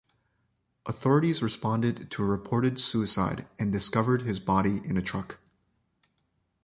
[0.87, 5.37] Authorities responded to a reported suicide and discovered his body in a truck.